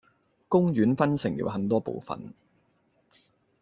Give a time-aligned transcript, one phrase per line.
[0.47, 2.33] 公園分成了很多部分